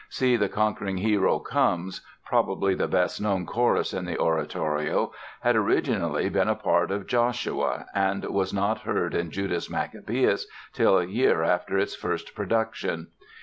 [0.09, 6.27] "See the conquering hero comes", probably the best known chorus in the oratorio, had originally
[6.27, 11.43] been a part of "Joshua", and was not heard in "Judas Maccabaeus" till a year
[11.43, 13.09] after its first production.